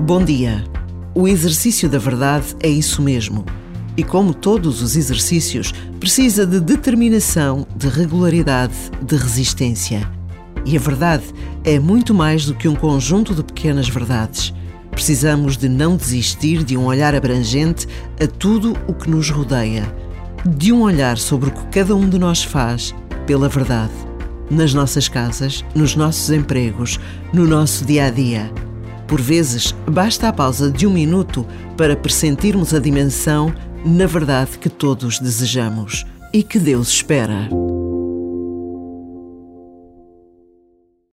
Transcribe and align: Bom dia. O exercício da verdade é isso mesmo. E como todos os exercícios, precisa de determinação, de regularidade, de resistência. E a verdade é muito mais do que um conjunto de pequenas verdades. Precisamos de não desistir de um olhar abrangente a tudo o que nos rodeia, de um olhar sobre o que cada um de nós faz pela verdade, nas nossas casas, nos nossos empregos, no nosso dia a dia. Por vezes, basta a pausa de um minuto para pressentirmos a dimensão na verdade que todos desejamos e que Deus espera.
Bom 0.00 0.22
dia. 0.22 0.64
O 1.14 1.26
exercício 1.26 1.88
da 1.88 1.98
verdade 1.98 2.54
é 2.60 2.68
isso 2.68 3.00
mesmo. 3.00 3.46
E 3.96 4.04
como 4.04 4.34
todos 4.34 4.82
os 4.82 4.96
exercícios, 4.96 5.72
precisa 5.98 6.46
de 6.46 6.60
determinação, 6.60 7.66
de 7.74 7.88
regularidade, 7.88 8.74
de 9.02 9.16
resistência. 9.16 10.06
E 10.66 10.76
a 10.76 10.80
verdade 10.80 11.24
é 11.64 11.78
muito 11.78 12.12
mais 12.12 12.44
do 12.44 12.54
que 12.54 12.68
um 12.68 12.74
conjunto 12.74 13.34
de 13.34 13.42
pequenas 13.42 13.88
verdades. 13.88 14.52
Precisamos 14.90 15.56
de 15.56 15.70
não 15.70 15.96
desistir 15.96 16.64
de 16.64 16.76
um 16.76 16.84
olhar 16.84 17.14
abrangente 17.14 17.86
a 18.22 18.26
tudo 18.26 18.76
o 18.86 18.92
que 18.92 19.08
nos 19.08 19.30
rodeia, 19.30 19.90
de 20.46 20.70
um 20.70 20.82
olhar 20.82 21.16
sobre 21.16 21.48
o 21.48 21.52
que 21.52 21.66
cada 21.68 21.96
um 21.96 22.08
de 22.08 22.18
nós 22.18 22.42
faz 22.42 22.94
pela 23.26 23.48
verdade, 23.48 24.07
nas 24.50 24.74
nossas 24.74 25.08
casas, 25.08 25.64
nos 25.74 25.94
nossos 25.94 26.30
empregos, 26.30 26.98
no 27.32 27.46
nosso 27.46 27.84
dia 27.84 28.06
a 28.06 28.10
dia. 28.10 28.50
Por 29.06 29.20
vezes, 29.20 29.74
basta 29.90 30.28
a 30.28 30.32
pausa 30.32 30.70
de 30.70 30.86
um 30.86 30.92
minuto 30.92 31.46
para 31.76 31.96
pressentirmos 31.96 32.74
a 32.74 32.78
dimensão 32.78 33.52
na 33.84 34.06
verdade 34.06 34.58
que 34.58 34.68
todos 34.68 35.18
desejamos 35.18 36.04
e 36.32 36.42
que 36.42 36.58
Deus 36.58 36.88
espera. 36.88 37.48